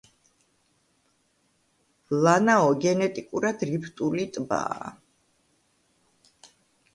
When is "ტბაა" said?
4.39-4.91